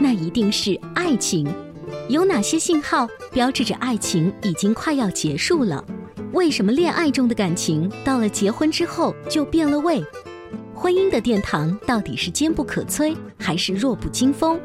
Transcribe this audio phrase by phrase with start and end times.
[0.00, 1.46] 那一定是爱情。
[2.08, 5.84] 有哪些信号标志着爱情已经快要结束了？
[6.32, 10.04] 为什么恋爱中的感情到了结婚之后就变了味？
[10.74, 14.60] 婚姻的殿堂到底是坚不可摧还是弱不禁风？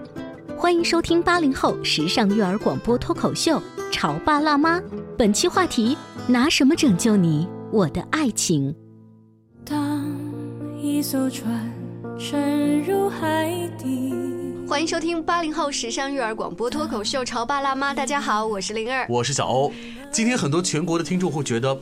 [0.56, 3.58] 欢迎收听八零后时尚育儿广播脱口秀
[3.92, 4.80] 《潮爸辣妈》，
[5.18, 5.98] 本期话题：
[6.28, 8.74] 拿什么拯救你，我的爱情？
[9.66, 10.06] 当
[10.82, 11.72] 一艘船
[12.20, 14.43] 沉入海底。
[14.74, 19.72] 欢迎收听八零后时尚育儿广播脱口秀《潮爸辣妈》，大家好，我是灵儿，我是小欧。
[20.12, 21.78] 今天很多全国的听众会觉得，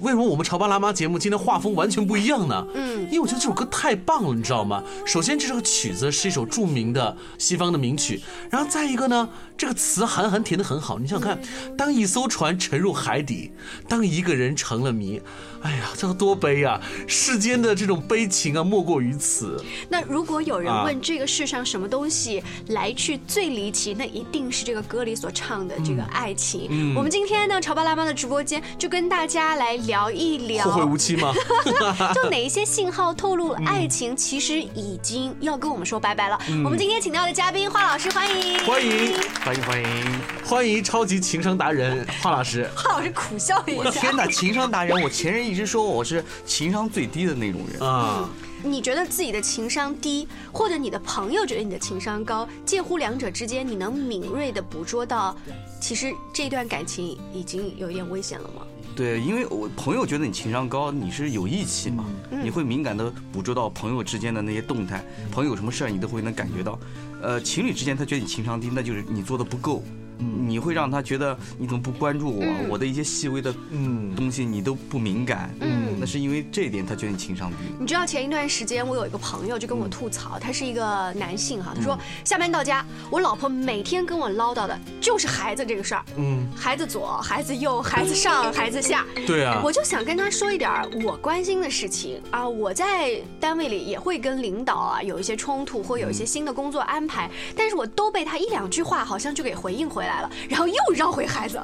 [0.00, 2.66] 为什么我们《潮爸辣妈》节目今天画风完全不一样呢？
[2.74, 4.82] 嗯，因为我觉得这首歌太棒了，你知道吗？
[5.06, 8.20] 首先，这首曲子是一首著名的西方的名曲，
[8.50, 10.98] 然后再一个呢，这个词韩寒填的很好。
[10.98, 11.40] 你想想看，
[11.76, 13.52] 当一艘船沉入海底，
[13.88, 15.22] 当一个人成了谜。
[15.62, 16.78] 哎呀，这个多悲啊！
[17.08, 19.58] 世间的这种悲情啊，莫过于此。
[19.88, 26.94] 那如果有人问这个世上什么东西来去最离奇，那一定是这个歌里所唱的这个爱情。
[26.94, 30.64] 我们今天呢，潮爸辣妈的直播间就跟大家来聊一聊。
[30.66, 31.32] 后会无期吗？
[32.14, 36.38] 就哪一些信号透露爱情其实已经要跟我们说拜拜了？
[36.62, 42.68] 我们今天请到的嘉宾华老师，欢迎，欢迎，欢迎，欢迎，欢迎超级情商达人华老师。
[42.76, 43.90] 华老师苦笑了一下。
[43.90, 45.02] 天哪，情商达人！
[45.02, 45.54] 我前任一。
[45.54, 48.28] 一直说我是情商最低的那种人啊！
[48.64, 55.36] 你觉得自己的情商低，或者你的朋友觉得你的情商高，介乎两者之间，你能敏锐的捕捉到，
[55.80, 58.62] 其实这段感情已经有一点危险了吗？
[58.96, 66.78] 对，因为我朋友觉得你情商高，你是有义气嘛，你会敏感的捕捉到朋友之间的那些动态，朋友有什么事儿你都会能感觉到。
[67.20, 69.82] 呃，情侣之间他觉得你情商低，那就是你做的不够。
[70.18, 72.44] 你会让他觉得你怎么不关注我？
[72.70, 74.14] 我的一些细微的嗯。
[74.14, 77.56] 东西你都不敏感，嗯，那是因为这一点他觉得你情商低。
[77.80, 90.70] 你知道前一段时间我有一个朋友就跟我吐槽，他是一个男性哈，他说下班到家，我老婆每天跟我唠叨的就是孩子这个事儿，嗯，孩子左，孩子右，孩子上， 孩子下，对啊，我就想跟他说一点
[91.04, 100.30] 我关心的事情啊，我在单位里也会跟领导啊有一些冲突或有一些新的工作安排，但是我都被他一两句话好像就给回应回来了。
[100.48, 101.60] 然后又绕回孩子，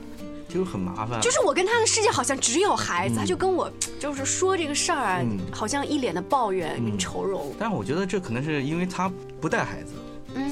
[0.49, 1.21] 就很麻烦。
[1.21, 7.55] 就是我跟他的世界好像只有孩子，他就跟我就是说这个事儿啊，好像一脸的抱怨跟愁容。
[7.59, 9.93] 但是我觉得这可能是因为他不带孩子，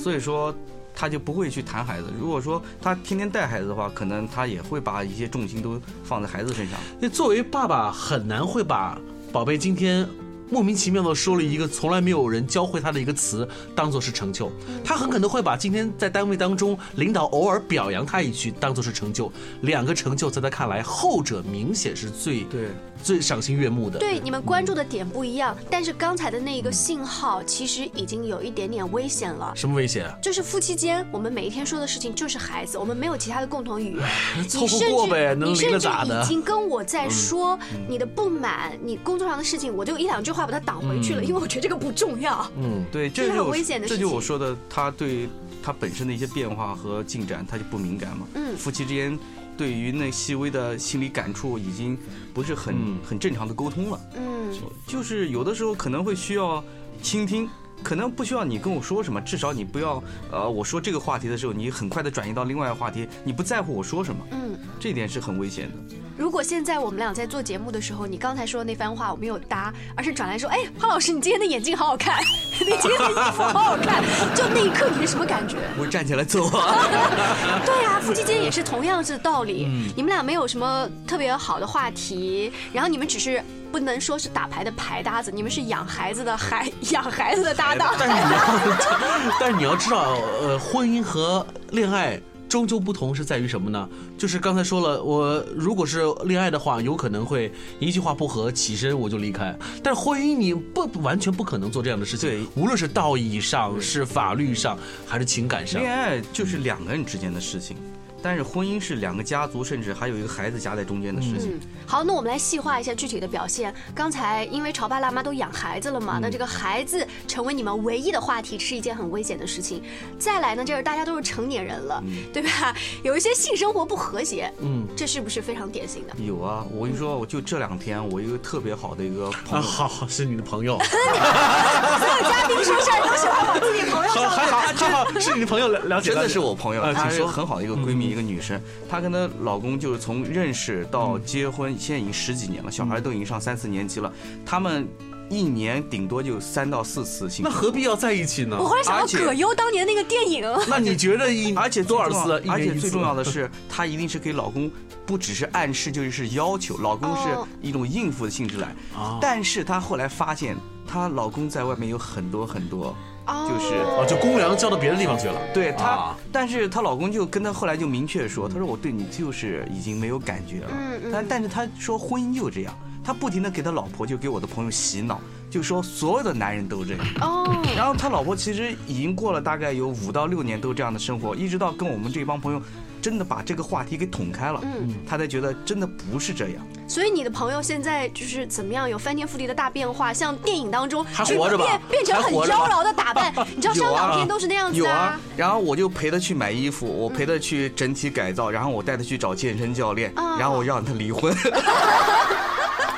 [0.00, 0.54] 所以说
[0.94, 2.12] 他就不会去谈孩子。
[2.18, 6.78] 如果说他天天带孩子的话，可能他也会把一些重心都放在孩子身上。
[7.00, 8.98] 那作为爸爸，很难会把
[9.32, 10.08] 宝贝今天。
[10.50, 14.50] 莫名其妙的说了一个从来没有人教会他的一个词，当做是成就。
[14.84, 19.30] 他很可能会把今天在单位当中领导偶尔表扬他一句，当做是成就。
[19.60, 22.68] 两个成就在他看来，后者明显是最对。
[23.02, 29.52] 最赏心悦目的，对你们关注的点不一样，但是刚才的那一个信号其实已经有一点点危险了。
[29.54, 30.12] 什么危险？
[30.22, 34.04] 就是夫妻间，我们每一天说的事情就是孩子，我们没有其他的共同语言。
[34.48, 36.22] 凑合过呗，能离了咋的？
[36.22, 37.58] 已经跟我在说
[37.88, 42.46] 你的不满，你工作上的事情，我就一两句话把它挡回去了，因为我觉得这个不重要。
[42.56, 44.04] 嗯，对，这是很危险的事情。
[44.04, 45.28] 这就我说的，他对
[45.62, 48.26] 他本身的一些变化和进展，他就不敏感嘛。
[48.34, 49.18] 嗯，夫妻之间。
[49.58, 51.98] 对于那细微的心理感触，已经
[52.32, 54.00] 不是很很正常的沟通了。
[54.16, 54.54] 嗯，
[54.86, 56.64] 就是有的时候可能会需要
[57.02, 57.48] 倾听，
[57.82, 64.24] 可能不需要你跟我说什么，至少你不要呃，我说这个话题的时候，你很快的转移到另外一个话题，你不在乎我说什么。
[64.32, 65.96] 嗯，这点是很危险的。
[66.16, 72.20] 如果现在我们俩在做节目的时候，你刚才说的那番话我没有搭，而是转来说，哎，潘老师，你今天的眼镜好好看。
[72.60, 74.02] 你今天的衣服好好看，
[74.34, 75.56] 就那一刻你是什么感觉？
[75.78, 76.84] 我站起来走啊！
[77.64, 79.68] 对啊，夫妻间也是同样是道理。
[79.96, 83.40] 你们俩没有什么特别好的话题，然后你们只是
[83.70, 87.94] 不能说是打牌的牌搭子，你们是养孩子的孩养孩子的搭档。
[87.98, 92.20] 但是你要， 但是你要知道，呃，婚姻和恋爱。
[92.48, 93.86] 终究不同是在于什么呢？
[94.16, 99.54] 就是刚才说了，我如果是恋爱的话，有可能会一句话不合起身我就离开。
[99.84, 102.26] 但是婚姻你不完全不可能做这样的事情。
[102.26, 107.76] 对，无论是道义上、是法律上，还是情感上，恋爱就是两个人之间的事情。
[108.22, 111.58] 但是婚姻是两个家族，甚至还有一个孩子夹在中间的事情。
[111.86, 113.72] 好，那我们来细化一下具体的表现。
[113.94, 119.82] 刚才因为潮爸辣妈都养孩子了嘛，那这个孩子成为你们唯一的话题是一件很危险的事情。
[120.18, 122.74] 再来呢，就是大家都是成年人了，对吧？
[123.02, 126.14] 有一些性生活不和谐，嗯，这是不是非常典型的？
[126.22, 130.78] 有啊，我跟你说，我就这两天，我一个特别好的一个朋友， 好，是你的朋友。
[130.88, 136.10] 所有嘉宾说事儿都喜欢往自己朋友上还好，还好，是你的朋友了，了解。
[136.10, 138.07] 真的是我朋友，她是很好的一个闺蜜。
[138.08, 144.12] 一个女生，她跟她老公就是从认识到结婚，现在已经十几年了，小孩都已经上三四年级了。
[144.46, 144.88] 他们
[145.28, 148.56] 一年顶多就三到四次性，那何必要在一起呢？
[148.58, 150.42] 我忽然想到葛优当年那个电影。
[150.68, 152.42] 那你觉得一 而且多少次？
[152.48, 154.70] 而且最重要的是，她一定是给老公，
[155.04, 156.78] 不只是暗示，就是要求。
[156.78, 157.28] 老公是
[157.60, 158.74] 一种应付的性质来，
[159.20, 160.56] 但是她后来发现，
[160.86, 162.96] 她老公在外面有很多很多。
[163.28, 165.34] 就是啊，就公粮交到别的地方去了。
[165.52, 170.66] 对她，但是她老公就跟她后来就明确说，他说我对你就是已经没有感觉了。
[170.70, 171.10] 嗯嗯。
[171.12, 175.20] 但但是他说婚姻就这样，他不停的给他老婆就给我的朋友洗脑，
[175.50, 177.06] 就说所有的男人都这样。
[177.20, 177.62] 哦。
[177.76, 182.62] 然后他老婆其实已经过了大概有五到六年都这样的生活，一直到跟我们这帮朋友。
[183.00, 186.66] 真的把这个话题给捅开了，嗯，他才觉得真的不是这样。
[186.86, 193.32] 所以你的朋友现在就是怎么样，有翻天覆地的大变化，像电影当中还活着变变成很妖娆的打扮。
[193.54, 195.20] 你知道香港片都是那样子啊。
[195.36, 201.34] 然后我就陪他去买衣服，我陪他去整体改造，然后我带他去找健身教练，然后我让他离婚。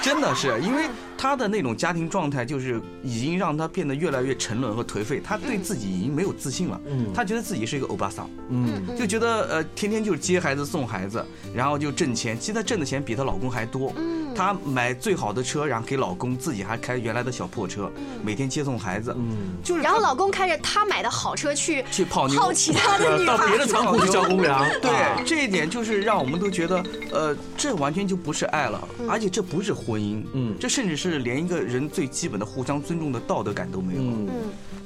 [0.02, 0.84] 真的是因为。
[1.22, 5.20] 他的那种家庭状态，就是已经让他变得越来越沉沦和颓废。
[5.22, 6.80] 他对自己已经没有自信了。
[6.86, 8.26] 嗯，他觉得自己是一个欧巴桑。
[8.48, 11.22] 嗯，就觉得呃，天天就是接孩子送孩子，
[11.54, 12.40] 然后就挣钱。
[12.40, 13.92] 其实他挣的钱比她老公还多。
[13.98, 17.90] 嗯，他买最好的车，然后给老公，自己还开原来的小破车，
[18.24, 19.14] 每天接送孩子。
[19.18, 19.82] 嗯，就是。
[19.82, 24.66] 然后老公开着他买的好车去去泡妞，泡其他的女孩，到别的仓库去交公粮。
[24.80, 26.82] 对，这一点就是让我们都觉得，
[27.12, 30.24] 呃，这完全就不是爱了，而且这不是婚姻。
[30.32, 31.90] 嗯，这甚至是连一个人。
[31.90, 34.28] 最基本的互相尊重的道德感都没有，嗯，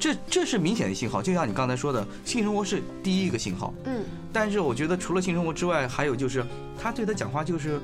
[0.00, 1.20] 这这是明显的信号。
[1.20, 4.02] 就像你刚才说的，性生活是第一个信号，嗯，
[4.32, 6.42] 但是我觉得除了性生活之外，还有就是
[6.80, 7.78] 他对他讲话就是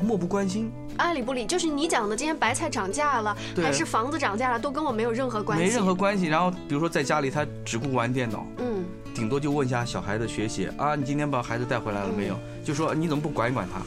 [0.00, 1.46] 漠不关心，爱理不理。
[1.46, 6.26] 就是你讲的今天白菜涨价了，还是房子涨价了，都跟我没有任何关系，没任何关系。
[6.26, 8.84] 然后比如说在家里，他只顾玩电脑，嗯，
[9.14, 12.36] 顶多就问一下小孩的学习啊，你今天把孩子带回来了没有？
[12.64, 13.80] 就说你怎么不管一管他？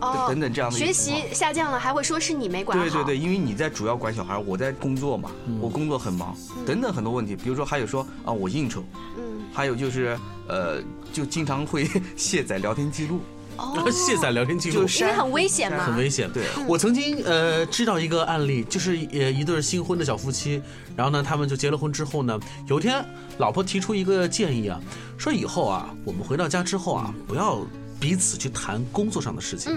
[0.00, 2.82] 哦等等，这样的学习下降了，还会说是你没管好。
[2.82, 5.30] 对对对，因为你在主要管小孩，我在工作嘛，
[5.60, 6.34] 我工作很忙，
[6.64, 7.36] 等等很多问题。
[7.36, 8.82] 比如说还有说啊，我应酬，
[9.18, 10.18] 嗯，还有就是
[10.48, 10.80] 呃，
[11.12, 11.86] 就经常会
[12.16, 13.20] 卸载聊天记录，
[13.60, 16.30] 哦，卸载聊天记录，因为很危险嘛，很危险。
[16.32, 20.62] 对，我曾经呃知道一个案例，就是呃一对新婚的小夫妻，
[20.96, 23.04] 然后呢，他们就结了婚之后呢，有一天
[23.38, 24.80] 老婆提出一个建议啊，
[25.18, 27.60] 说以后啊，我们回到家之后啊，不要。
[28.00, 29.76] 彼此去谈工作上的事情，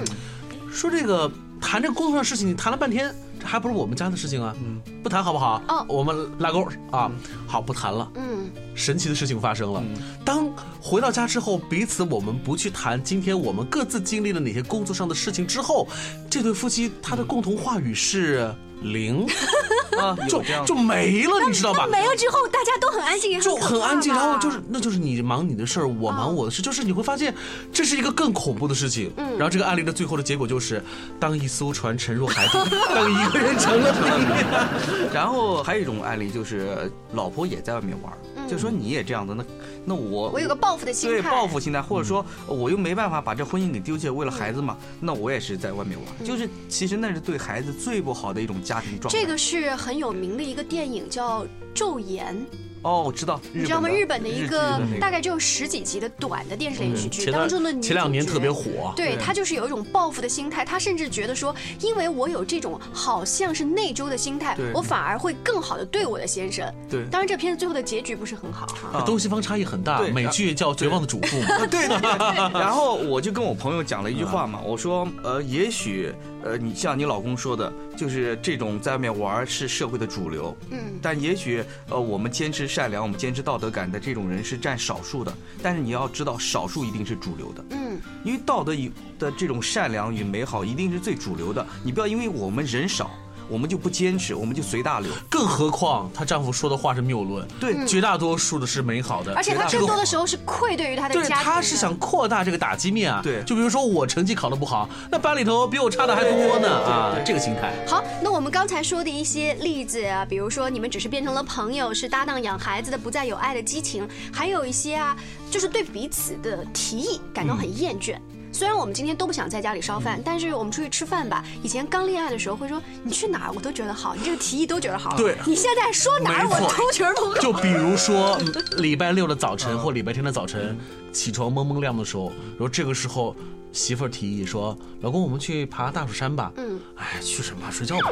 [0.71, 4.55] 说这个谈这个工作上的事情，你谈了半天，这还不是我们家的事情啊？
[4.63, 5.61] 嗯，不谈好不好？
[5.67, 7.11] 哦，我们拉钩啊，
[7.45, 8.09] 好，不谈了。
[8.15, 9.83] 嗯，神奇的事情发生了，
[10.23, 10.52] 当
[10.83, 15.87] 回到家之后，彼此我们不去谈今天我们各自经历了哪些工作上的事情之后，
[16.29, 18.53] 这对夫妻他的共同话语是。
[18.81, 19.25] 零
[19.97, 21.87] 啊，就就没了，你知道吧？
[21.89, 24.13] 没了之后，大家都很安静，就很安静。
[24.13, 26.61] 然后就是，那就是你忙你的事儿，我忙我的事。
[26.61, 27.33] 就是你会发现，
[27.71, 29.09] 这是一个更恐怖的事情。
[29.15, 29.37] 嗯。
[29.37, 30.83] 然后这个案例的最后的结果就是，
[31.17, 35.07] 当一艘船沉入海底， 当一个人成了零。
[35.15, 38.11] 然后还有一种案例就是，老婆也在外面玩。
[38.47, 39.45] 就说你也这样子，那
[39.85, 49.19] 那我我有个报复的心态，对报复心态，或者说我又没办法把这婚姻给丢弃，为了孩子嘛，那我也是在外面玩，就是其实那是对孩子最不好的一种家庭状态。
[49.19, 51.43] 这个是很有名的一个电影，叫
[51.75, 52.35] 《昼颜》。
[52.83, 53.87] 哦，我知道，你知道吗？
[53.87, 58.91] 日本的一个大概只有十几集的短的电视连续剧当中的女前两年特别火。
[58.93, 66.69] 对他就是有一种报复的心态，他甚至觉得说，因为我有这种好像是内疚的心态，我反而会更好的对我的先生。
[66.89, 68.67] 对，当然这片子最后的结局不是很好。
[69.05, 69.83] 东西方差异很。
[69.83, 71.67] 大，对美剧叫《绝望的主妇》嘛。
[71.67, 72.09] 对对对。
[72.57, 76.09] 然后我就跟我朋友讲了一句话嘛，我说呃，也许
[76.41, 93.11] 呃，你像你老公说的，就是这种在外面玩是社会的主流，嗯，但也许呃，我们坚持善良，我们坚持道德感的这种人是占少数的，但是你要知道，少数一定是主流的，嗯，因为道德与的这种善良与美好一定是最主流的，你不要因为我们人少。
[93.47, 95.11] 我们就不坚持，我们就随大流。
[95.29, 99.33] 更何况她丈夫说的话是谬论，对，绝大多数的是美好的。
[99.35, 101.29] 而且她更多的时候是愧对于她的家庭。
[101.29, 103.21] 对，她是想扩大这个打击面啊。
[103.23, 107.73] 对，就比如说我成绩考得不好，那班里头比我差的还多呢啊，这个心态。
[107.87, 115.15] 好，那我们刚才说的一些例子啊，比如说你们只是变成了朋友，是搭档养孩子的，不再有爱的激情，还有一些啊，
[115.51, 118.17] 就是对彼此的提议感到很厌倦。
[118.53, 121.43] 虽然我们今天都不想在家里烧饭，但是我们出去吃饭吧。
[121.63, 125.17] 以前刚恋爱的时候会说你去哪儿我都觉得好，你这个提议都觉得好。
[125.17, 127.33] 对，你现在说哪儿我都觉得好。
[127.41, 128.37] 就比如说
[128.77, 130.77] 礼拜六的早晨或礼拜天的早晨，
[131.11, 133.35] 起床蒙蒙亮的时候，然后这个时候
[133.71, 137.71] 媳妇儿提议说：“老公，我们去爬大蜀山吧。”嗯，哎，去什么？
[137.71, 138.11] 睡觉吧。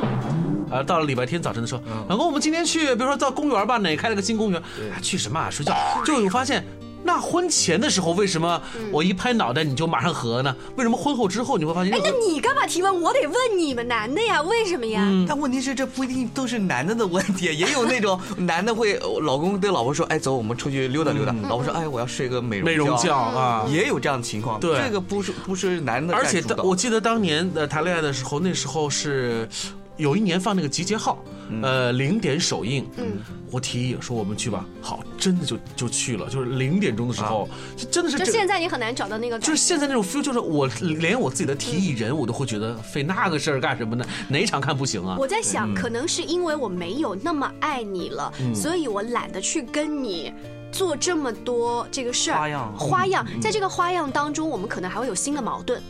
[0.72, 4.60] 啊，到了礼拜天早晨的时候，老公，我们今天去，比如说到公园吧，哪开了个新公园？
[4.92, 5.52] 哎，去什么？
[5.52, 5.72] 睡觉。
[6.04, 6.66] 就有发现。
[7.04, 10.56] 那婚前的时候，为什么我一拍脑袋你就马上合呢？
[10.76, 11.94] 为什么婚后之后你会发现？
[11.94, 13.02] 哎，那你干嘛提问？
[13.02, 15.02] 我得问你们男的呀，为什么呀？
[15.28, 24.60] 但问题是，这不一定都是男的的问题， 也有那种男的会，老公对老婆说：“哎，走，我们出去溜达溜达。”老婆说：“哎，我要睡个美容美容觉啊。”也有这样的情况。
[24.60, 26.14] 对，这个不是不是男的。
[26.14, 29.48] 而且我记得当年的谈恋爱的时候，那时候是。
[29.98, 31.22] 有一年放那个集结号，
[31.62, 33.18] 呃，零点首映，嗯，
[33.52, 38.18] 我提议说我们去吧，好，真的就就去了，就是零点钟的时候，就真的是。
[38.18, 39.38] 就现在你很难找到那个。
[39.40, 44.06] 就是现在那种 feel，就是我连我自己的提议人，我都会觉得费那个事儿干什么呢？
[44.28, 45.18] 哪场看不行啊？
[45.20, 50.32] 我在想，可能是因为我没有那么爱你了，所以我懒得去跟你
[50.72, 52.38] 做这么多这个事儿。
[52.38, 55.82] 花样，花样，在这个花样当中，我们可能还会有新的矛盾。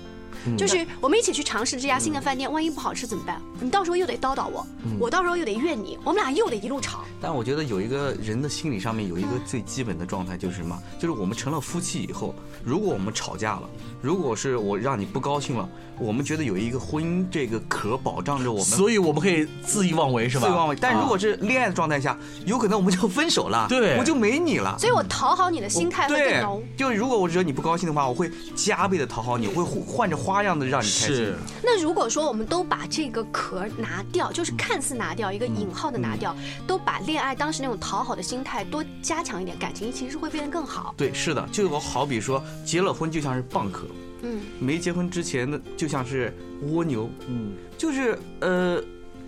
[0.58, 3.42] 就是我们一起去尝试这家新的饭店，万一不好吃怎么办？
[3.60, 4.66] 你到时候又得叨叨我，
[5.00, 7.02] 我到时候又得怨你，我们俩又得一路吵。
[7.20, 10.78] 但我觉得有一个人的心理上面有一个最基本的状态就是什么？
[11.00, 12.34] 就是我们成了夫妻以后，
[12.64, 13.70] 如果我们吵架了，
[14.02, 15.70] 如果是我让你不高兴了，
[16.00, 20.48] 我们觉得有一个婚姻这个壳保障着我们，所以我们可以恣意妄为，是吧？
[20.48, 20.76] 恣意妄为。
[20.80, 24.76] 但如果是恋爱的状态下，有可能我们就分手了， 对，我就没你了。
[24.80, 26.64] 所以我讨好你的心态会更浓。
[26.76, 31.34] 就如果我惹你不高兴的话，我会加倍的讨好你，会换着花样的让你开心。
[31.64, 36.36] 那如果说我们都把这个壳拿掉，就是看似拿掉一个引号的拿掉，
[36.68, 40.94] 都把恋爱当时那种讨好的心态多加强一点，感情其实会变得更好。
[40.96, 43.88] 对，是的，就好比说结了婚就像是蚌壳，
[44.22, 48.82] 嗯，没结婚之前的就像是蜗牛，嗯，就是呃。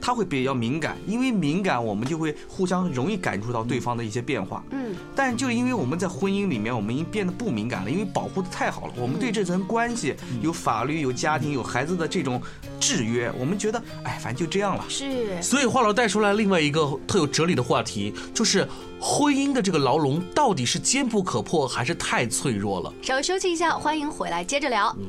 [0.06, 4.62] 他会比较敏感，因为敏感，我们就会互相容易感触到对方的一些变化。
[4.72, 8.94] 嗯，但就因为我们在婚姻里面，我们已经变得不敏感了，因为保护的太好了。
[8.98, 12.42] 我们对这层关系有法律、有家庭、有孩子的这种
[12.82, 14.84] 制约，我们觉得，哎，反正就这样了。
[14.90, 15.42] 是。
[15.42, 18.68] 所以话痨带出来另外一个特有哲理的话题，就是
[19.00, 22.94] 婚姻的这个牢笼到底是坚不可破，还是太脆弱了？
[23.02, 24.94] 稍微休息一下，欢迎回来接着聊。
[25.00, 25.06] 嗯，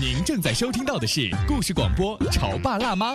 [0.00, 3.14] 您正在收听到的是故事广播《潮爸辣妈》。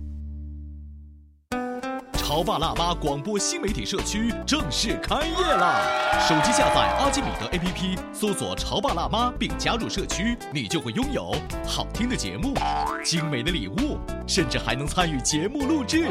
[2.31, 5.81] 潮爸辣妈广播新媒体社区正式开业啦！
[6.29, 11.35] 手机下载阿基米德 APP，搜索“潮爸辣妈”并加入社区，你就会拥有
[11.67, 12.53] 好听的节目、
[13.03, 16.09] 精美的礼物，甚至还能参与节目录制。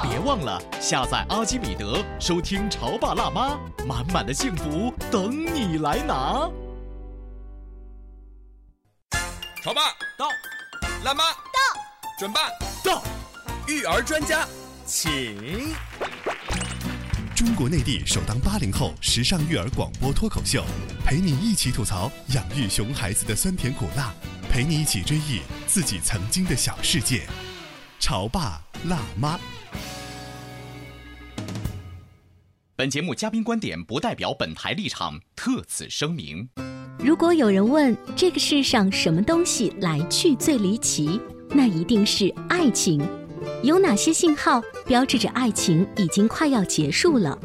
[0.00, 6.48] 别忘了下载阿基米德，收听“潮爸辣妈”，满满的幸福等你来拿。
[9.60, 10.28] 潮爸到，
[11.02, 11.80] 辣妈到，
[12.16, 12.42] 准爸
[12.84, 13.02] 到，
[13.66, 14.46] 育儿专家。
[14.88, 15.36] 请！
[17.36, 20.64] 中国内地首档八零后时尚育儿广播脱口秀，
[21.04, 24.14] 陪你一起吐槽养育熊孩子的酸甜苦辣，
[24.50, 27.26] 陪你一起追忆自己曾经的小世界。
[28.00, 29.38] 潮爸辣妈。
[32.74, 36.48] 本节目嘉宾观点不代表本台立场，特此声明。
[36.98, 43.06] 如果有人问这个世上什么东西来去最离奇，那一定是爱情。
[43.62, 47.36] 有哪些信号标志着爱情已经快要结束了？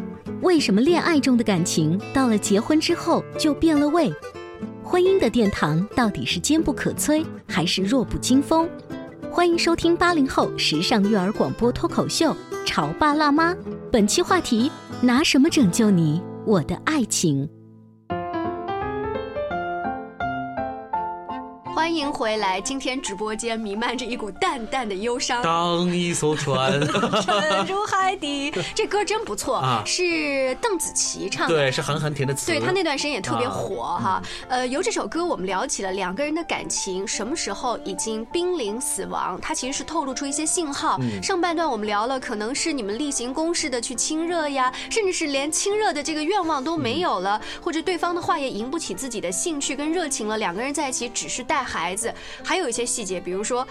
[0.43, 4.13] 为什么恋爱中的感情到了结婚之后就变了味？
[4.83, 8.69] 婚姻的殿堂到底是坚不可摧还是弱不禁风？
[9.31, 12.31] 欢迎收听八零后时尚育儿广播脱口秀
[12.63, 13.51] 《潮爸辣妈》，
[13.91, 17.49] 本期话题：拿什么拯救你，我的爱情？
[21.83, 22.61] 欢迎回来！
[22.61, 25.43] 今天直播间弥漫着一股淡淡的忧伤。
[25.43, 26.79] 当一艘船
[27.21, 32.47] 沉入海底，这歌真不错啊，是邓紫棋唱的，对，是韩寒填的词。
[32.47, 34.23] 对他那段时间也特别火哈。
[34.47, 40.97] 呃，由这首歌我们聊起了两个人的感情什么时候已经濒临死亡，它其实是透露出一些信号。
[41.21, 50.37] 上半段我们聊了，可能是你们例行公事的去亲热呀，甚至是连亲热的这个愿望都没有了，或者对方的话也引不起自己的兴趣跟热情了。
[50.37, 51.61] 两个人在一起只是带。
[51.73, 52.13] 孩子
[52.43, 53.67] 还有一些细节，比如说，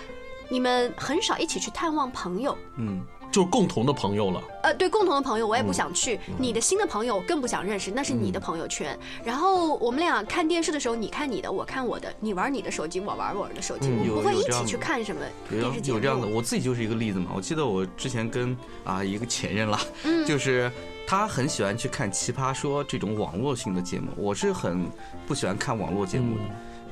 [0.49, 4.43] 你们很少一起去探望朋友，嗯，就是共同的朋友了。
[4.65, 8.99] 呃，对，共同的朋友我也不想去，你的新的朋友我更不想认识，那是你的朋友圈。
[9.25, 15.99] 然后我们俩看电视的时候，你看你的，我看我的，你玩你的手机，我玩我的手机，我们不会一起去看什么电视节目。
[15.99, 17.31] 有这样的，我自己就是一个例子嘛。
[17.37, 19.79] 我记得我之前跟啊一个前任了，
[20.27, 20.71] 就是
[21.07, 24.87] 他很喜欢去看《奇葩说》这种网络性的节目，我是很
[25.27, 26.43] 不喜欢看网络节目的。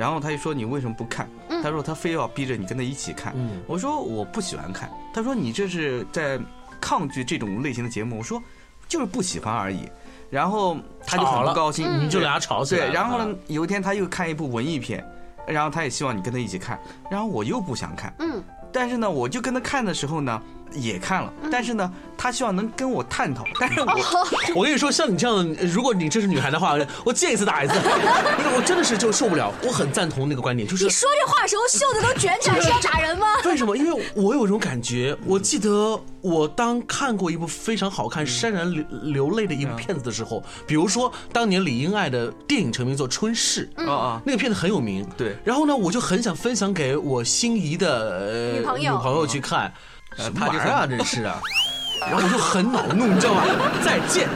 [0.01, 1.29] 然后他就说你为什么不看？
[1.63, 3.35] 他说他非要逼着你跟他一起看。
[3.67, 4.91] 我说我不喜欢看。
[5.13, 6.41] 他说你这是在
[6.81, 8.17] 抗拒这种类型的节目。
[8.17, 8.43] 我说
[8.89, 9.87] 就是不喜欢而已。
[10.31, 12.87] 然后他就很不高兴，你就俩吵起来。
[12.87, 15.05] 对，然后呢，有一天他又看一部文艺片，
[15.47, 16.81] 然后他也希望你跟他一起看，
[17.11, 18.11] 然后我又不想看。
[18.21, 18.43] 嗯，
[18.73, 20.43] 但是呢，我就跟他看的时候呢。
[20.73, 23.45] 也看了，但是呢，他希望能跟我探讨。
[23.59, 23.87] 但是我，
[24.57, 27.75] 我跟你说，像你这样，如果你这是女孩的话，我见一次打一次。
[28.57, 29.53] 我真的是就受不了。
[29.65, 33.27] 我很赞同那个观点，就是你说这话时候袖子都卷起来是要打人吗？
[33.45, 33.77] 为什么？
[33.77, 35.17] 因为我有一种感觉。
[35.25, 45.07] 我记得我当看过一部非常好看、潸然流流泪的一部片子的时候，比如说当年李英爱的电影成名作《春逝》啊啊，那个片子很有名。
[45.17, 45.37] 对。
[45.45, 49.73] 然后呢，我就很想分享给我心仪的女朋友女朋友去看。
[50.17, 50.87] 什么玩意儿啊！
[50.87, 51.41] 真是啊。
[52.01, 53.45] 然后我就很恼怒，你知道吗？
[53.85, 54.29] 再见，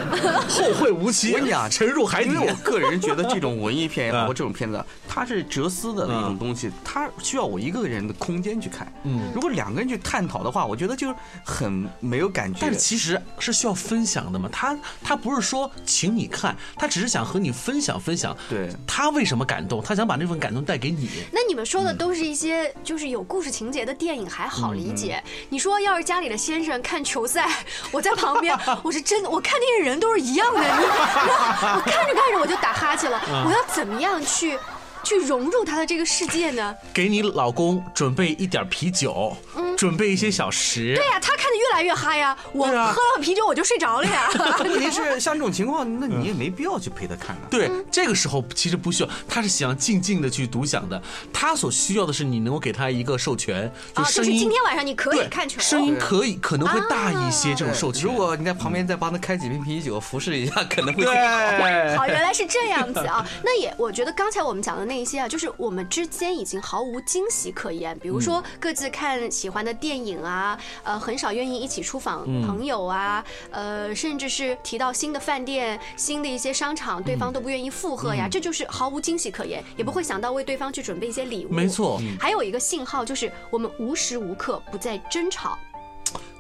[0.49, 1.33] 后会无期。
[1.33, 2.31] 我跟你讲，沉入海底。
[2.31, 8.93] 因为我个人觉得这种文艺片也好，这种片子，它是哲思的一种东西，它需要我一个人的空间去看。
[9.05, 12.59] 嗯，如果两个人去探讨的话，我觉得就是很没有感觉。
[12.61, 14.49] 但是其实是需要分享的嘛。
[14.53, 18.37] 他他不是说请你看，他只是想和你分享分享。
[18.49, 19.83] 对，他为什么感动？
[19.83, 21.09] 他想把那份感动带给你。
[21.33, 25.23] 那你们说的都是一些就是有故事情节的电影，还好理解。
[25.49, 27.54] 你说要是家里的先生看球赛。
[27.91, 30.61] 我在旁边，我是真的，我看那些人都是一样的。
[30.61, 33.21] 你，我看着看着我就打哈欠了。
[33.47, 34.59] 我要怎么样去？
[35.05, 36.75] 去融入他的这个世界呢？
[36.93, 40.95] 给你老公准备一点啤酒，嗯准备一些小食。
[40.95, 42.37] 对呀，他看的越来越嗨呀。
[42.53, 44.31] 我喝了啤酒我就睡着了呀。
[44.65, 47.43] 问题是像这种情况，那你也没必要去陪他看呢。
[47.51, 51.01] 对，这个时候其实不需要，他是想静静的去独享的。
[51.33, 54.39] 他所需要的是你能够给他一个授权，就声音。
[54.39, 57.55] 今天晚上你可以看球，声音可以可能会大一些。
[57.55, 61.99] 这种授权，如果你在旁边再帮他开几瓶啤酒，服侍一下，可能会好。
[61.99, 63.27] 好，原来是这样子啊。
[63.43, 67.99] 那也，我觉得刚才我们讲的那一些啊，就是我们之间已经毫无惊喜可言。
[67.99, 81.53] 比如说各自看喜欢的电影啊，呃，很少愿意一起出访朋友啊，呃，甚至是提到新的饭店、新的一些商场，对方都不愿意附和呀，这就是毫无惊喜可言，也不会想到为对方去准备一些礼物。
[81.53, 85.59] 没错，还有一个信号就是我们无时无刻不在争吵。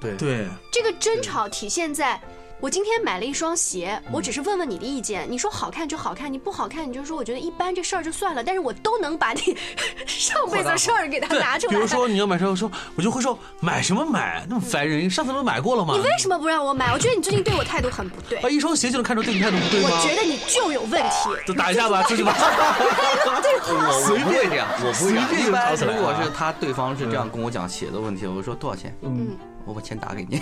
[0.00, 2.20] 对对，这个争吵体现在。
[2.64, 5.30] 我今天买了一双鞋，我只是问问你的意见。
[5.30, 8.42] 你说好看就好看，你不好看你就说我觉得一般，这事儿就算了。
[8.42, 9.54] 但是我都能把你
[10.08, 11.74] 上辈子的事儿给他拿出来。
[11.74, 15.10] 比如说你要买车，我说我就会说买什么买，那么烦人。
[15.10, 15.92] 上次不是买过了吗？
[15.94, 16.90] 你为什么不让我买？
[16.90, 18.38] 我觉得你最近对我态度很不对。
[18.38, 19.90] 啊，一双鞋就能看出对你态度不对吗？
[19.92, 21.28] 我觉得你就有问题。
[21.46, 22.34] 就打一架吧，出去吧。
[22.34, 25.48] 我随便这样，我不会这样。
[25.48, 28.96] 一般如果是他对方是这样跟我讲鞋的问题，我说多少钱？
[29.02, 30.40] 嗯，我把钱打给你。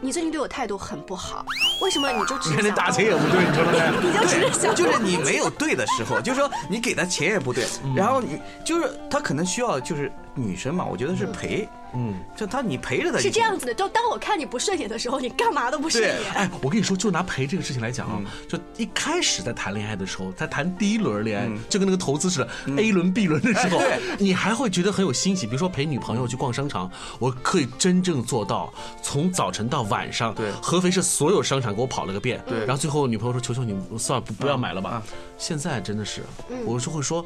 [0.00, 1.44] 你最近对我态度很不好，
[1.82, 2.64] 为什么你就只想？
[2.64, 4.00] 你打钱也不对，你知道吗？
[4.02, 11.68] 你就只想，就是你没有 对的时候，就是说你给他钱也不对，然后你就是他可能需要就是女生嘛，我觉得是陪。
[11.94, 16.16] 嗯，就他你陪着他是这样子的，就当我看你不顺眼的时候，你干嘛都不顺眼。
[16.34, 23.80] 哎，我跟你说，就拿陪这个事情来讲啊，就一开始在谈恋爱的时候，在谈第一轮恋爱，就跟那个投资似的，A 轮、B 轮的时候，
[24.18, 25.46] 你还会觉得很有欣喜。
[25.46, 28.72] 比如说陪女朋友去逛商场，我可以真正做到
[29.02, 32.42] 从早晨到晚上，对，合肥市所有商场给我跑了个遍。
[32.46, 35.02] 对，然后最后女朋友说：“求求你，算了，不不要买了吧。”
[35.38, 36.22] 现在真的是，
[36.64, 37.24] 我就会说。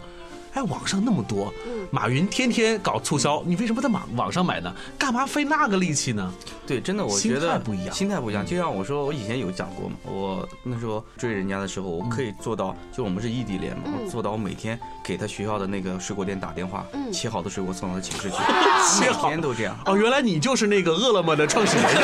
[0.55, 1.53] 哎，网上那么多，
[1.91, 4.71] 马云天天搞促销，你为什么在网网上买呢？
[4.99, 6.31] 干嘛费那个力气呢？
[6.67, 8.45] 对，真的，我觉得心态不一样心态不一样。
[8.45, 18.37] 就像我说，我以前有讲过嘛，我那时候追人家的时候，我可以做到，就我们是异地恋嘛，我做到我每天给他学校的那个水果店打电话，切好的水果送到他寝室去，
[19.01, 19.75] 每天都这样。
[19.87, 21.87] 哦，原来你就是那个饿了么的创始人。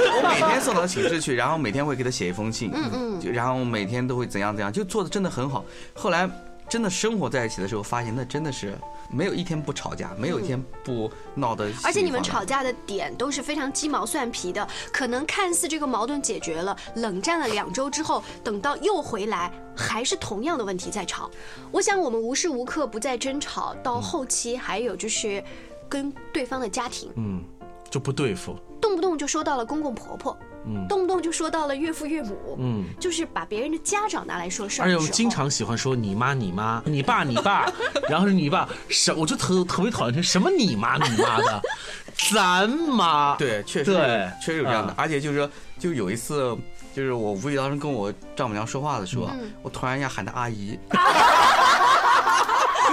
[0.00, 5.64] 我每天送到寝室去，然后每天会给他写一封信，嗯嗯，然后每天都会怎样怎样，就做的真的很好。
[5.94, 6.28] 后来
[6.70, 8.78] 真的生活在一起的时候，发现那真的是
[9.10, 11.68] 没有一天不吵架，没有一天不闹得。
[11.82, 21.28] 而且你们吵架的点都是非常鸡毛蒜皮的，可能看似这个矛盾解决了，冷战了两周之后，等到又回来，还是同样的问题在吵。
[21.72, 25.42] 我想我们无时无刻不在争吵，到后期还有就是
[25.88, 27.42] 跟对方的家庭，嗯，
[27.90, 28.56] 就不对付。
[28.80, 34.84] 动不动就说到了公公婆婆，嗯，动不动就说到了岳父岳母，嗯，就是把别人的家长拿来说事儿。
[34.84, 37.70] 而且我经常喜欢说你妈你妈，你爸你爸，
[38.08, 41.62] 然后是你爸什，我就特特别讨厌这什么你妈你妈的，
[42.32, 43.36] 咱妈。
[43.36, 44.94] 对，确实对确实有这样的。
[44.96, 46.56] 而且就是说，就有一次，
[46.94, 49.30] 就是我无意当中跟我丈母娘说话的时候，
[49.62, 50.78] 我突然一下喊她阿姨。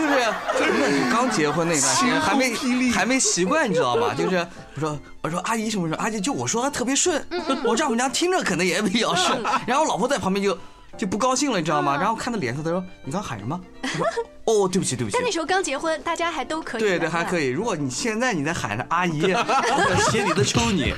[0.01, 0.15] 就是
[0.59, 2.53] 就是刚结婚那段时间，还没
[2.91, 4.13] 还没习惯，你知道吗？
[4.13, 7.25] 就是我说我说阿姨什么什么，阿姨就我说话特别顺，
[7.63, 10.57] 我丈母娘听着可能也比较顺，然后我老婆在旁边就
[10.97, 11.95] 就不高兴了，你知道吗？
[11.97, 13.59] 然后看她脸色，她说你刚喊什么？
[13.83, 14.07] 我说
[14.45, 15.23] 哦，对不起对不起但。
[15.23, 16.81] 那时候刚结婚，大家还都可以。
[16.81, 17.47] 对对，还可以。
[17.47, 20.93] 如果你现在你在喊着阿姨，我 鞋底都抽你。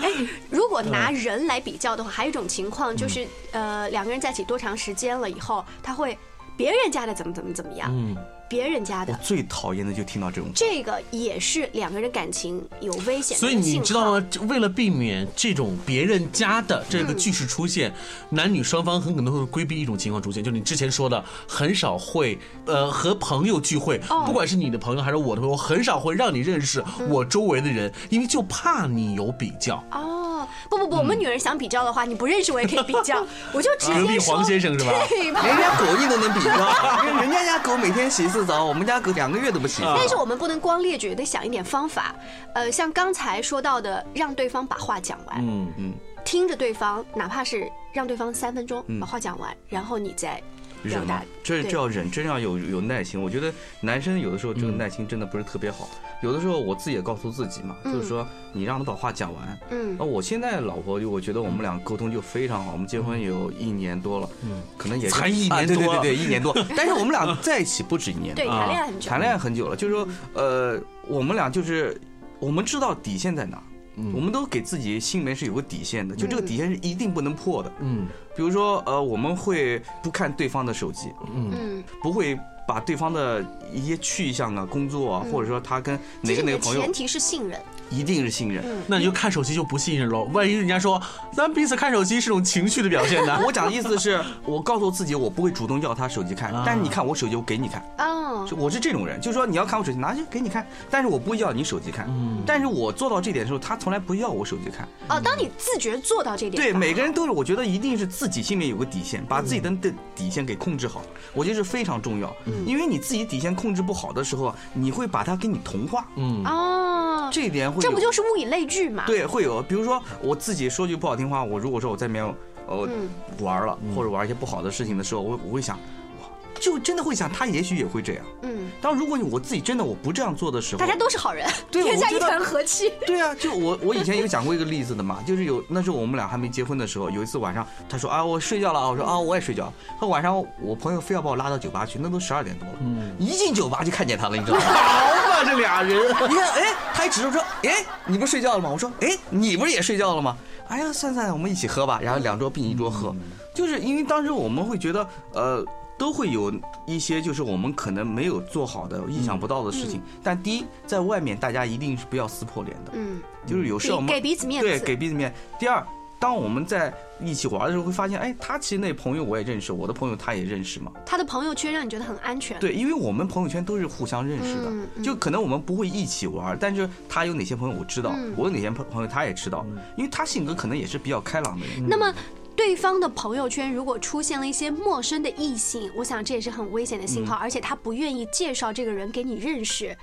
[0.00, 0.10] 哎，
[0.50, 6.18] 如果拿人来比较的话，还有一种情况就是，呃，两个人在一起多长时间了以后，他会
[6.56, 8.16] 别人家的怎么怎么怎么样，嗯，
[8.48, 9.18] 别人家我的。
[9.22, 10.50] 最讨厌的就听到这种。
[10.54, 14.26] 这个也是两个人感情有危险的所以你知道吗？
[14.48, 17.92] 为了避免这种别人家的这个句式出现，
[18.30, 29.82] 男女双方很可能会规避一种情况出现，就是你之前说的，很少会呃和朋友聚会，哦不管是你的朋友还是我的朋友，我很少会让你认识我周围的人，因为就怕你有比较。
[29.90, 30.23] 哦，
[30.68, 34.34] 不不不，我们女人想比较的话，你不认识我也可以比较， 我就直隔壁接说。
[34.34, 35.46] 黄先生是吧对吧？
[35.46, 39.82] 人家狗你都能比较，人 人家家狗每天洗一次澡，我们家狗两个月都不洗。
[39.82, 42.14] 但是我们不能光列举，得想一点方法。
[42.54, 45.92] 呃，像刚才说到的，让对方把话讲完，嗯嗯，
[46.24, 50.40] 听着对方，哪怕是让对方三分钟把话讲完，然后你再
[50.84, 53.20] 忍嘛。，这这要忍，真要有有耐心。
[53.20, 55.88] 我觉得男生有的时候这个耐心真的不是特别好，
[56.22, 59.58] 有的时候我自己也告诉自己嘛，就是说你让他把话讲完。
[59.70, 66.56] 嗯那我现在老婆就我觉得我们俩沟通就非常好，我们结婚有一年多了，嗯，可能也才一年啊对对多对对，一年多。
[66.76, 72.00] 但是我们俩在一起不止一年， 对，啊谈恋爱很久，谈恋爱很久了，就是说，呃，我们俩就是
[72.38, 73.62] 我们知道底线在哪
[73.96, 77.72] 儿，我们都给自己心里面是有个底线的，就这个底线是一定不能破的。
[77.80, 78.06] 嗯。
[78.36, 83.40] 比如说，呃，我们会不看对方的手机，嗯，不会把对方的
[83.72, 87.60] 一些去向啊、工作啊，或者说他跟哪个哪个朋友前，提是信任。
[87.90, 88.64] 一定是信任。
[88.86, 90.24] 那你就看手机就不信任喽。
[90.32, 91.00] 万一人家说
[91.32, 93.40] 咱彼此看手机是种情绪的表现呢？
[93.46, 97.82] 我讲的意思是，我告诉自己，我不会主动要他手机看，但是你看我手机，我给你看。
[97.98, 102.08] 哦，就我是这种人，就是说你要看我手机，拿去给你看，但是我不会要你手机看。
[102.46, 104.88] 但是我做到这点的时候，他从来不要我手机看。
[105.08, 112.34] 哦，当你自觉做到这点，对，每个人都是，我觉得一定是自己心里有个底线，把自己的的底线给控制好，我觉得是非常重要。
[112.66, 117.80] 因为你自己底线控制不好的时候，你会把它给你同化，嗯，哦，这一点会有。
[117.82, 122.24] 这不就是物以类聚嘛？，对，会有，比如说我自己说句不好听话，我如果说我在里面
[122.66, 123.08] 呃嗯
[123.40, 125.76] 玩了，或者玩一些不好的事情的时候，我我会想，
[126.20, 126.28] 哇，
[126.60, 128.24] 就真的会想，他也许也会这样。
[128.42, 132.92] 嗯，当如果我自己真的我不这样做的时候，大家都是好人，对天下一团和气。
[133.06, 139.72] 对啊，就我我以前有讲过一个例子的嘛，就是有那时候我们俩还没结婚的时候，有一次晚上，他说啊我睡觉了啊，我说啊我也睡觉了。
[140.00, 142.74] 他晚上我朋友非要把我拉到酒吧去，那都十二点多了，
[143.18, 144.64] 一进酒吧就看见他了，你知道吗？
[145.34, 148.70] 好嘛这俩人， 你看，哎，他一指着说，哎，你不是睡觉了吗？
[148.70, 150.36] 我说，哎，你不是也睡觉了吗？
[150.68, 152.00] 哎呀，算算，我们一起喝吧。
[152.02, 153.14] 然后两桌并一桌喝，
[153.54, 155.64] 就是因为当时我们会觉得，呃。
[155.96, 156.52] 都会有
[156.86, 165.36] 一些就是我们可能没有做好的、意想不到的事情，但第一，在外面大家一定是不要撕破脸的，嗯，就是有时候我们给彼此面子对，给彼此面子。
[165.56, 165.86] 第二，
[166.18, 170.90] 当我们在一起玩的时候，会发现，哎，他其实那朋友我也认识，我的朋友他也认识嘛。
[171.04, 172.58] 他的朋友圈让你觉得很安全。
[172.58, 181.86] 对，因为我们朋友圈都是互相认识的，嗯嗯就可能我们不会一起玩，但是他有哪些朋友我知道，嗯我有哪些朋朋友他也知道，因为他性格可能也是比较开朗的人。
[181.86, 182.14] 那么
[182.56, 189.94] 对方的朋友圈如果出现了一些陌生的异性，我想这也是很危险的信号，而且他不愿意介绍这个人给你认识。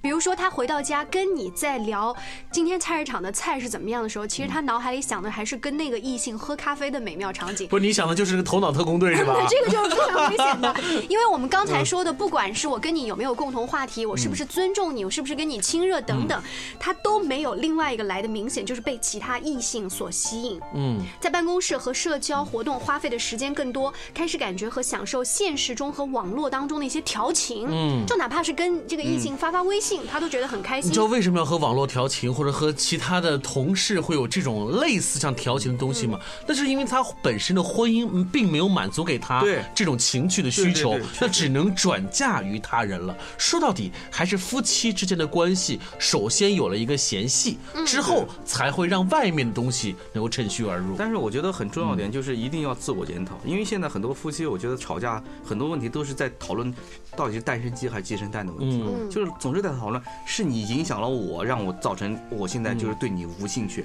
[0.00, 2.14] 比如说他回到家跟你在聊
[2.50, 7.66] 今天菜市场的菜是怎么样的时候，其实他脑海里想的还是跟那个异性喝咖啡的美妙场景。
[7.68, 9.34] 不是你想的就是个头脑特工队是吧？
[9.50, 10.74] 这个就是非常危险的，
[11.10, 16.40] 因为我们刚才说的，不管是我跟你有没有共同话题，我是不是尊重你，我是不是跟你亲热等等，
[16.78, 20.60] 他都没有另外一个来的明显，就是被其他异性所吸引。
[20.74, 27.66] 嗯，在办公室和社交活动花费的时间更多，开始感觉和享受现实中和网络当中的一些调情。
[27.68, 30.90] 嗯，就哪怕是跟这个异性发发微信，他都觉得很开心。
[30.90, 36.18] 你知道为什么要和网络调情，或者和其他的同事会有这种类似像调情的东西吗？
[36.46, 43.16] 那是因为他本身的婚姻并没有满足给他这种情趣的需求，那只能转嫁于他人了。
[43.36, 50.94] 说到底，还是夫妻之间的关系，首先有了一个嫌隙，之后才会让外面的东西能够趁虚而入。
[50.96, 56.74] 但是我觉得很重要点就是一定要自我检讨，因为现在很多夫妻，我觉得吵架很多问题都是在讨论
[57.16, 63.84] 到底是单身鸡还是鸡生蛋的问题，就是总是在讨论是你影响了我，让我造成我现在就是对你无兴趣，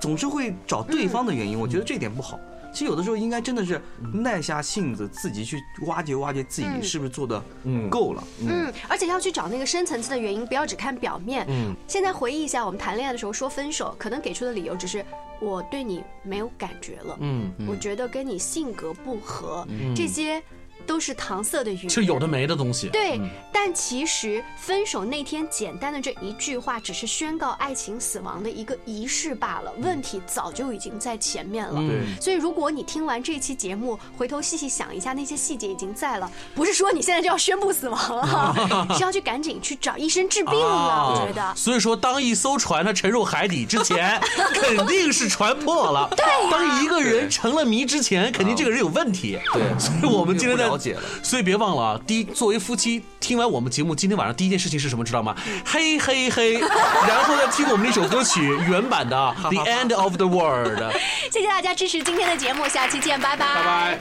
[0.00, 1.58] 总是会找对方的原因。
[1.58, 2.40] 我觉得这点不好。
[2.70, 3.80] 其实有的时候应该真的是
[4.12, 7.42] 耐下性子，自己去挖掘挖掘自己是不是做的
[7.90, 8.22] 够了。
[8.46, 11.46] 嗯，而且要去找那个深层次的原因，不要只看表面。
[11.48, 15.04] 嗯，现在回忆一下，我们谈恋爱的时候说分手，可能给出的理由只是
[15.40, 17.16] 我对你没有感觉了。
[17.20, 20.42] 嗯，我觉得跟你性格不合，这些。
[20.86, 22.88] 都是搪塞的语，就有的没的东西。
[22.88, 23.20] 对，
[23.52, 29.72] 但其实分手那天简单的这一句话，只是宣告爱情死亡的一个仪式罢了。
[29.78, 31.74] 问题早就已经在前面了。
[31.74, 36.30] 对，所以如果你听完这期节目，回头细细想一下，那些细节已经在了。
[36.54, 41.12] 不是说你现在就要宣布死亡了， 是要去赶紧去找医生治病了。
[41.12, 41.54] 我觉得。
[41.54, 44.18] 所以说，当一艘船它沉入海底之前，
[44.54, 46.08] 肯定是船破了。
[46.16, 46.24] 对。
[46.50, 49.38] 当一个人成了谜之前，肯定这个人有问题。
[49.52, 49.78] 对。
[49.78, 50.67] 所以我们今天在。
[50.76, 52.00] 解了，所以别忘了啊！
[52.06, 55.04] 第一，作为夫妻，听完我们节目，今天晚上第一件事情是什么？
[55.04, 55.34] 知道吗？
[55.64, 56.54] 嘿嘿嘿，
[57.08, 60.80] 然后再听我们那首歌曲原版的《The End of the World》。
[61.32, 63.46] 谢谢大家支持今天的节目，下期见，拜拜。
[63.46, 63.98] 拜拜。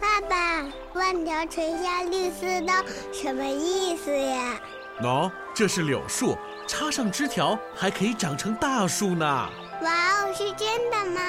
[0.00, 2.74] 爸爸，万条垂下绿丝刀，
[3.12, 4.54] 什么意思呀？
[5.02, 9.24] 喏，这是柳树，插上枝条还可以长成大树呢。
[9.82, 11.20] 哇哦，是真的吗？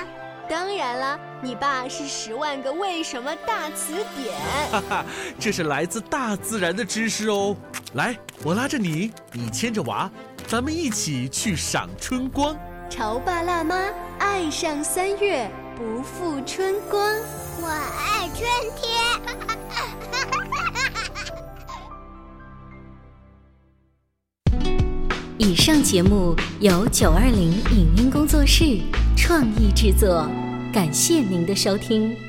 [0.49, 4.35] 当然了，你爸是十万个为什么大词典。
[4.71, 5.05] 哈哈，
[5.39, 7.55] 这是来自大自然的知识哦。
[7.93, 10.09] 来，我拉着你，你牵着娃，
[10.47, 12.57] 咱们一起去赏春光。
[12.89, 13.75] 潮爸辣妈
[14.17, 16.99] 爱上三月，不负春光。
[17.62, 18.89] 我爱春天。
[25.38, 28.79] 以上节目由九二零影音工作室。
[29.15, 30.27] 创意制作，
[30.71, 32.29] 感谢您的收听。